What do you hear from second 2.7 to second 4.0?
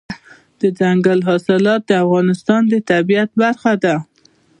د طبیعت برخه ده.